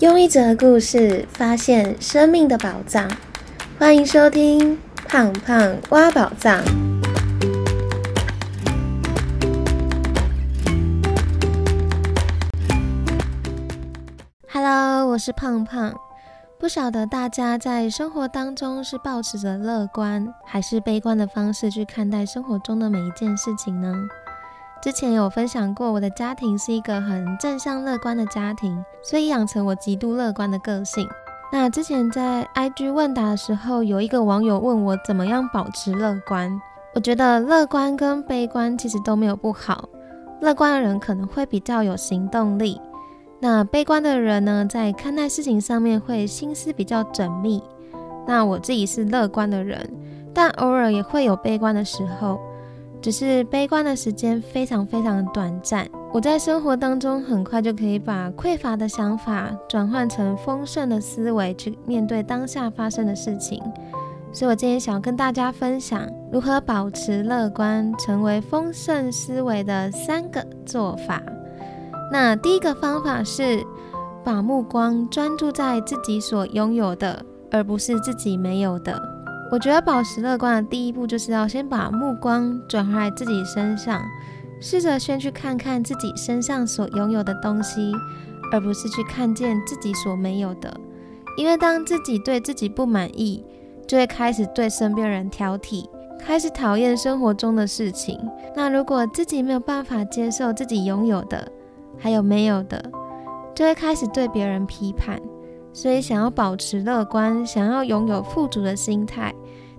[0.00, 3.06] 用一则故事发现生命的宝藏，
[3.78, 4.74] 欢迎收听
[5.06, 6.58] 《胖胖挖宝藏》。
[14.48, 15.94] Hello，我是胖胖。
[16.58, 23.94] 不晓得大家在生活当中是保持着乐观还是悲观的方式去看待生活中的每一件事情呢？
[24.82, 31.06] 之前有分享过，我的家庭是一个很正向乐观的家庭，所以养成我极度乐观的个性。
[31.52, 36.50] 那之前在 IG 问答的时候，有一个网友问我怎么样保持乐观。
[36.94, 39.86] 我觉得乐观跟悲观其实都没有不好。
[40.40, 42.80] 乐观的人可能会比较有行动力，
[43.38, 47.62] 那悲观的人呢，在看待事情上面会心思比较缜密。
[48.26, 49.92] 那我自己是乐观的人，
[50.32, 52.40] 但偶尔也会有悲观的时候。
[53.02, 63.62] 只是悲观的时间非常非常短暂，我在生活当中很快就可以把匮乏的想法转换成丰盛的思维去面对当下发生的事情。
[64.32, 71.22] 所以我今天想要跟大家分享如何保持乐观，成为丰盛思维的三个做法。
[72.12, 73.64] 那第一个方法是
[74.22, 79.00] 把目光专注在自己所拥有的，而不是自己没有的。
[79.50, 84.00] 我觉得保持乐观的第一步，就是要先把目光转回来自己身上，
[84.60, 87.92] 试着先去看看自己身上所拥有的东西，
[88.52, 90.72] 而不是去看见自己所没有的。
[91.36, 93.44] 因为当自己对自己不满意，
[93.88, 98.20] 就会开始对身边人挑剔，开始讨厌生活中的事情。
[98.54, 101.50] 那如果自己没有办法接受自己拥有的，
[101.98, 102.80] 还有没有的，
[103.52, 105.20] 就会开始对别人批判。
[105.72, 109.34] 所以，想要保持乐观，想要拥有富足的心态，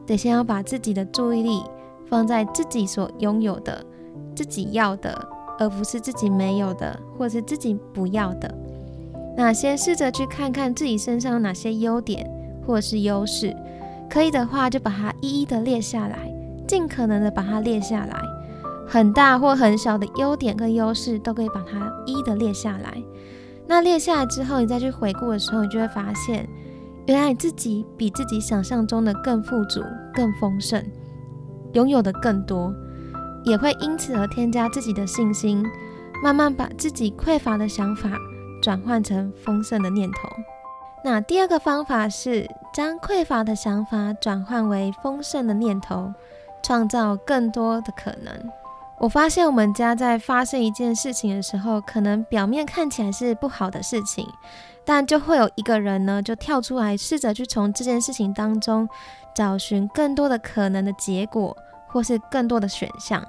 [0.06, 1.64] 得先要把自己的注意力
[2.08, 3.86] 放在自己所拥有的、
[4.36, 5.28] 自己要的，
[5.60, 8.54] 而不是自己没有的，或是自己不要的。
[9.36, 12.30] 那先试着去看看自己身上哪些优点
[12.66, 13.56] 或是优势，
[14.10, 16.34] 可以的话就把它一一的列下来，
[16.68, 18.18] 尽可能的把它列下来。
[18.88, 23.02] 很大或很小的优点跟优势都可以把它一一的列下来。
[23.68, 26.48] 那列下来之后，你再去回顾的时候，你就会发现，
[27.06, 29.82] 原来你自己比自己想象中的更富足、
[30.14, 30.84] 更丰盛，
[31.74, 32.74] 拥有的更多，
[33.46, 35.66] 也会因此而添加自己的信心，
[36.22, 38.12] 慢慢把自己匮乏的想法
[38.62, 40.30] 转换成丰盛的念头。
[41.04, 46.14] 那第二个方法是将匮乏的想法转换为丰盛的念头，
[46.62, 48.52] 创造更多的可能。
[49.02, 54.24] 我发现我们家在发生一件事情的时候，可能表面看起来是不好的事情，
[54.86, 58.88] 但就会有一个人呢，就跳出来，试着去从这件事情当中
[59.34, 61.58] 找寻更多的可能的结果，
[61.88, 63.28] 或是更多的选项，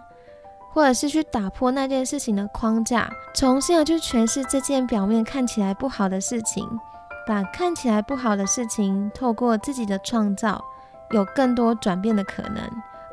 [0.74, 6.68] 或者是去打破那件事情的框架，重新的去诠释这件表面看起来不好的事情，
[7.26, 10.62] 把看起来不好的事情透过自己的创造，
[11.12, 12.60] 有更多转变的可能。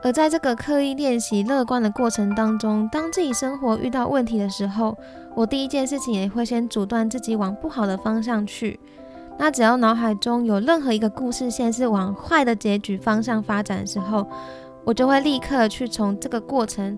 [0.01, 4.97] 而在这个刻意练习乐观的过程当中，当自己生活遇到问题的时候，
[5.35, 8.79] 我第一件事情也会先阻断自己往不好的方向去。
[9.37, 14.25] 那只要脑海中有任何一个故事线是往坏的结局方向发展的时候，
[14.85, 16.97] 我就会立刻去从这个过程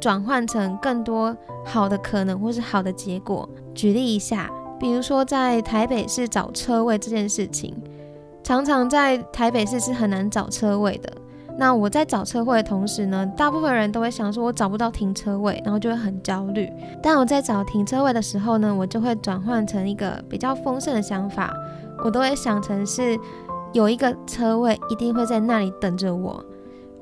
[0.00, 3.48] 转换成更多好的可能或是好的结果。
[3.74, 7.76] 举例一下，比如说在台北市找车位这件事情，
[8.42, 11.12] 常常在台北市是很难找车位的。
[11.60, 16.72] 那我在找车位的同时呢，大部分人都会想说，我找不到停车位，然后就会很焦虑。
[17.02, 21.54] 但我在找停车位的时候呢，我就会转换成一个比较丰盛的想法，
[22.02, 23.14] 我都会想成是
[23.74, 26.42] 有一个车位一定会在那里等着我。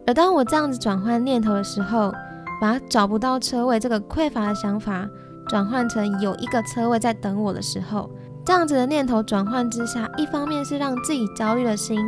[0.09, 2.13] 而当我这样子转换念头的时候，
[2.61, 5.09] 把找不到车位这个匮乏的想法
[5.47, 8.11] 转换成有一个车位在等我的时候，
[8.45, 12.01] 这样子的念头转换之下，一方面是让自己焦虑的心。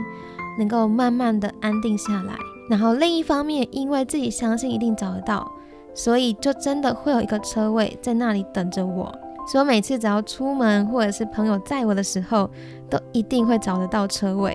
[0.60, 2.34] 能够慢慢的安定下来，
[2.68, 5.50] 然后另一方面，因为自己相信一定找得到，
[5.94, 9.10] 所以就真的会有一个车位在那里等着我。
[9.50, 12.48] 所以每次只要出门或者是朋友载我的时候，
[12.90, 14.54] 都一定会找得到车位。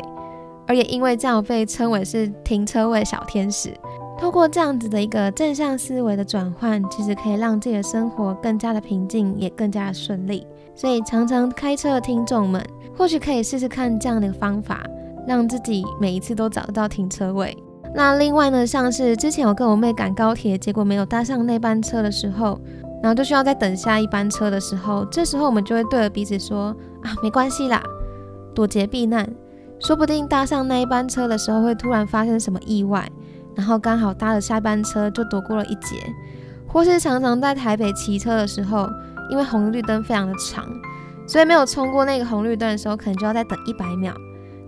[0.68, 3.74] 而也因为这样被称为是停车位小天使。
[4.18, 10.46] 透过这样子的一个正向思维的转换，其实可以让自己的生活更加的平静，也更加的顺利。
[10.76, 12.64] 所以常常开车的听众们，
[12.96, 14.82] 或许可以试试看这样的方法。
[15.28, 17.58] 让自己每一次都找得到停车位。
[17.94, 22.60] 那另外呢，像是之前我跟我妹赶高铁，结果没有搭上那班车的时候，
[23.02, 27.82] 然后就需要再等下一班车的时候，这时候我们就会对着彼此说：“啊，没关系啦，
[28.54, 29.28] 躲劫避难，
[29.80, 33.10] 说不定搭上那一班车的时候会突然发生什么意外，
[33.56, 35.96] 然后刚好搭了下班车就躲过了一劫。”
[36.68, 38.86] 或是常常在台北骑车的时候，
[39.30, 40.66] 因为红绿灯非常的长。
[41.26, 44.14] 所以没有冲过那个红绿灯的时候，可能就要再等一百秒，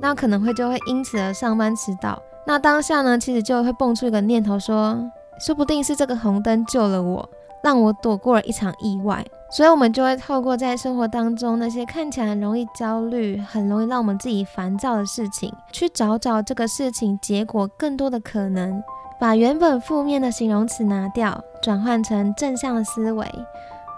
[0.01, 2.21] 那可能会就会因此而上班迟到。
[2.45, 4.97] 那当下呢，其实就会蹦出一个念头，说
[5.39, 7.29] 说不定是这个红灯救了我，
[7.63, 9.25] 让我躲过了一场意外。
[9.49, 18.83] 所以，我们就会透过在生活当中那些看起来很容易焦虑、很容易让我们自己烦躁的事情，去找找这个事情结果更多的可能，
[19.19, 23.25] 把原本负面的形容词拿掉，转换成正向的思维，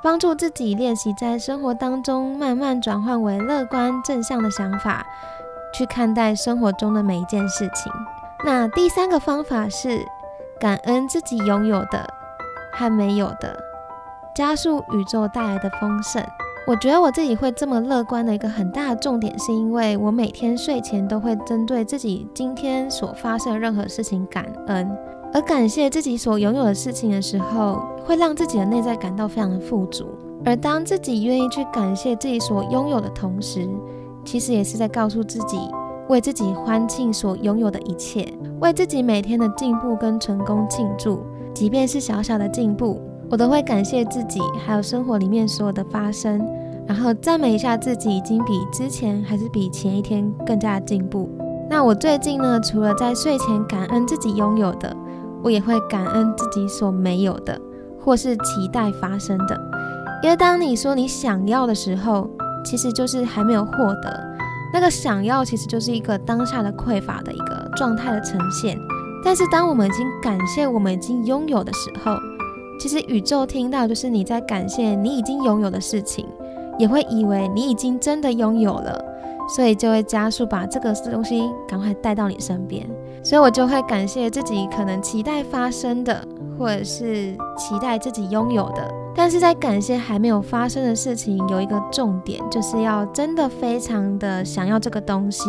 [0.04, 5.04] 帮助自己练习在生活当中慢慢转换为乐观正向的想法，
[5.74, 7.92] 去看待生活中的每一件事情。
[8.46, 10.06] 那第三个方法是
[10.60, 12.08] 感恩自己拥有的
[12.72, 13.58] 和没有的。
[14.36, 16.24] 加速宇宙带来的丰盛。
[16.68, 24.98] 我觉得我自己会这么乐观的一个很大的重点，是因为我每天睡前都会针对自己今天所发生的任何事情感恩，
[25.34, 30.06] 而感谢自己所拥有的事情的时候，会让自己的内在感到非常的富足。
[30.46, 33.68] 而当自己愿意去感谢自己所拥有的同时，
[34.26, 35.58] 其实也是在告诉自己，
[36.08, 38.28] 为自己欢庆所拥有的一切，
[38.62, 41.24] 为自己每天的进步跟成功庆祝，
[41.54, 43.02] 即便是小小的进步。
[43.32, 46.44] 我都会感谢自己，还有生活里面所有的发生，
[46.88, 51.30] 然后赞美一下自己已经比之前还是比前一天更加的进步。
[51.70, 54.98] 那我最近呢，除了在睡前感恩自己拥有的，
[55.44, 57.62] 我也会感恩自己所没有的，
[58.04, 59.56] 或是期待发生的。
[60.24, 62.28] 因为当你说你想要的时候，
[62.64, 64.24] 其实就是还没有获得。
[64.72, 68.78] 那个想要其实就是一个当下的匮乏的一个状态的呈现。
[69.24, 72.16] 但是当我们已经感谢我们已经拥有的时候，
[72.80, 76.26] 其实宇宙听到就是你在感谢你已经拥有的事情，
[76.78, 79.04] 也会以为你已经真的拥有了，
[79.56, 82.88] 所以就会加速把这个东西赶快带到你身边。
[83.22, 86.26] 所以我就会感谢自己可能期待发生的，
[86.58, 88.99] 或者是期待自己拥有的。
[89.20, 95.44] 但是在感谢还没有发生的事情，有一个重点，就是要真的非常的想要这个东西。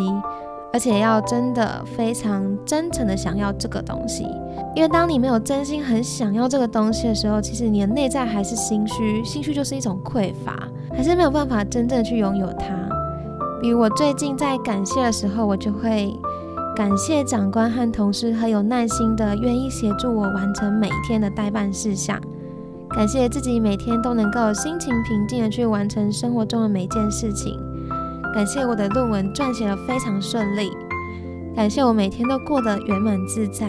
[0.73, 4.25] 而且要真的非常真诚的想要这个东西，
[4.75, 10.57] 因为当你没有真心很想要这个东西的时候，其实你的内在还是心虚，心虚就是一种匮乏，
[10.93, 12.75] 还是没有办法真正去拥有它。
[13.63, 16.13] 比如我最近在感谢的时候，我就会
[16.75, 22.21] 感谢长官和同事很有耐心的愿意协助我完成每一天的代办事项，
[22.93, 27.59] 感谢自己每天都能够心情平静的去完成生活中的每件事情。
[28.35, 30.71] 感谢我的论文撰写的非常顺利，
[31.55, 33.69] 感谢我每天都过得圆满自在，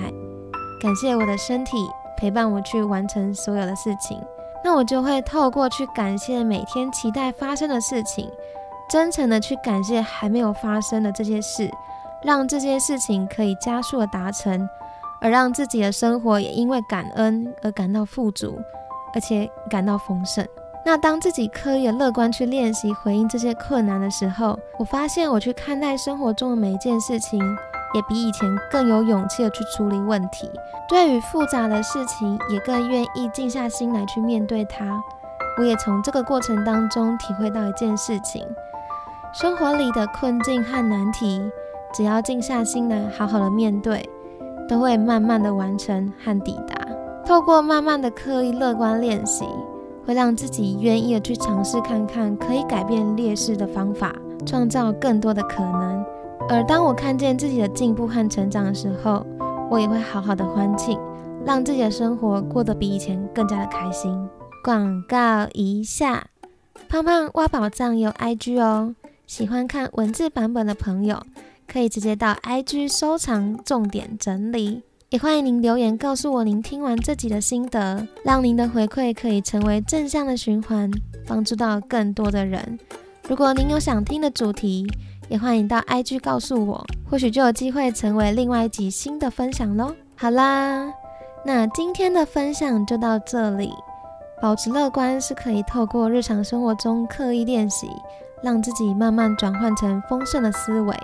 [0.82, 1.78] 感谢我的身体
[2.18, 4.20] 陪伴我去完成所有的事情。
[4.64, 8.28] 那我就会透过去感谢每天期待发生的事情，
[8.90, 11.70] 真诚的去感谢还没有发生的这些事，
[12.24, 14.68] 让这些事情可以加速的达成，
[15.22, 18.60] 而让自己的生活也因为感恩而感到富足，
[19.13, 20.46] 而且感到丰盛。
[20.84, 27.40] 那当自己刻意乐观去练习回应这些困难的时候，我发现我去看待生活中的每一件事情，
[27.94, 30.50] 也比以前更有勇气的去处理问题。
[30.90, 35.00] 对于复杂的事情，也更愿意静下心来去面对它。
[35.60, 38.44] 我也从这个过程当中体会到一件事情：
[39.34, 41.40] 生活里的困境和难题，
[41.94, 44.10] 只要静下心来好好的面对，
[44.68, 46.81] 都会慢慢的完成和抵达。
[47.31, 49.45] 透过慢慢的刻意乐观练习。
[50.06, 54.13] 会让自己愿意的去尝试看看可以改变劣势的方法，
[54.45, 56.04] 创造更多的可能。
[56.50, 59.25] 而当我看见自己的进步和成长的时候，
[59.70, 61.00] 我也会好好的欢庆，
[61.46, 64.27] 让自己的生活过得比以前更加的开心。
[64.62, 66.27] 广告一下，
[66.89, 68.94] 胖胖挖宝藏有 IG 哦，
[69.25, 71.22] 喜欢看文字版本的朋友
[71.65, 74.82] 可以直接到 IG 收藏重点整理。
[75.12, 80.89] 也欢迎您留言告诉我您听完这集的心得，让您的回馈可以成为正向的循环，
[81.27, 82.80] 帮助到更多的人。
[83.27, 84.88] 如果您有想听的主题，
[85.27, 89.94] 也欢迎到 IG 告诉我，或许就有机会成为另外一集新的分享喽。
[90.15, 90.89] 好啦，
[91.44, 93.70] 那今天的分享就到这里。
[94.41, 97.89] 保持乐观是可以透过日常生活中刻意练习，
[98.41, 100.96] 让自己慢慢转换成丰盛的思维。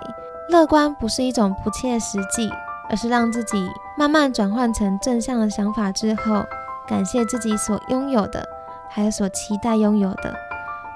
[0.48, 2.48] 乐观不是一种不切实际。
[2.90, 6.42] 而是让自己慢慢转换成正向的想法之后，
[6.86, 8.42] 感谢自己所拥有的，
[8.90, 10.34] 还有所期待拥有的，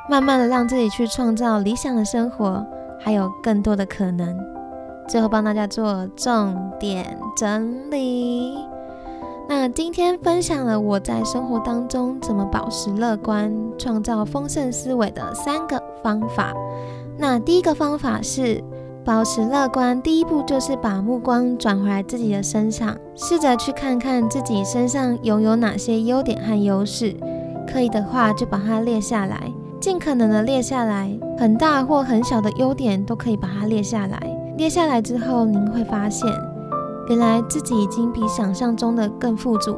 [0.09, 2.65] 慢慢的让自己去创造理想的生活，
[2.99, 4.37] 还有更多的可能。
[5.09, 8.57] 最后帮大家做重点整理。
[9.49, 16.55] 那今天分享了我在生活当中怎么保持乐观、创造丰盛思维的三个方法。
[17.19, 18.63] 那第一个方法是。
[19.05, 27.13] 保持乐观，第一步就是把目光转回来自己的身上，试着去看看自己身上拥有哪些优点和优势。
[27.67, 29.53] 可以的话，就把它列下来。
[29.81, 34.21] 尽可能的列下来，很大或很小的优点都可以把它列下来。
[34.57, 36.31] 列下来之后，您会发现，
[37.09, 39.77] 原来自己已经比想象中的更富足、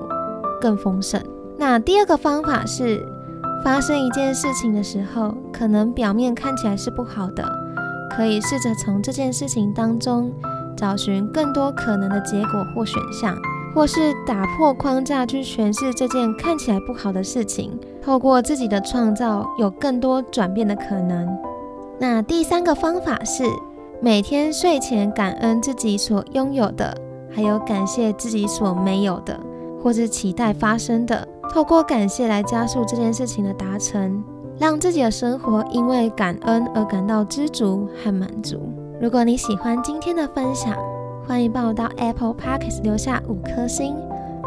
[0.61, 1.19] 更丰盛。
[1.57, 3.02] 那第二个方法是，
[3.64, 7.43] 发生一件事情的时候，可能表面看起来是不好的，
[8.16, 10.33] 可以试着从这件事情当中
[10.76, 13.37] 找寻更多可能的结果或选项。
[13.75, 21.37] 或是打破框架去诠释这件看起来不好的事情，透过自己的创造，有更多转变的可能。
[21.99, 23.42] 那第三个方法是
[24.00, 26.97] 每天睡前感恩自己所拥有的，
[27.35, 29.40] 还有感谢自己所没有的，
[29.83, 31.26] 或是期待发生的。
[31.52, 34.23] 透过感谢来加速这件事情的达成，
[34.59, 38.61] 让自己的生活因为感恩而感到知足和满足。
[39.01, 40.75] 如果你喜欢今天的分享，
[41.27, 43.97] 欢迎帮我到 Apple Podcast 留下五颗星，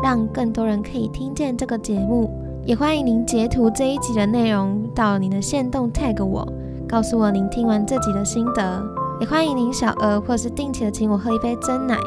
[0.02, 2.30] 让更多人可以听见这个节目。
[2.66, 6.48] 也欢迎您截图这一集的内容到您的线动 tag 我，
[6.88, 8.84] 告诉我您听完这集的心得。
[9.20, 11.98] 也欢迎您小额或是定期的请我喝一杯真奶，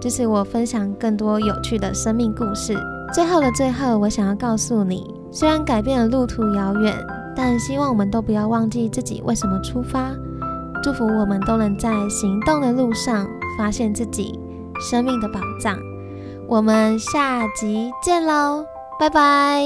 [0.00, 2.76] 支持我分享更多有趣的生命故事。
[3.12, 6.94] 最后的最后，我想要告诉你，虽然改变的路途遥远，
[7.36, 10.10] 但希望我们都不要忘记自己为什么出发。
[10.82, 13.26] 祝福我们都能在行动的路上。
[13.58, 14.40] 发现自己
[14.80, 15.78] 生命的宝藏，
[16.48, 18.64] 我们下集见喽，
[18.98, 19.62] 拜拜。